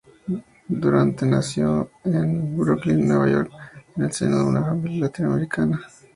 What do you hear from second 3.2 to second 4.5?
York, en el seno de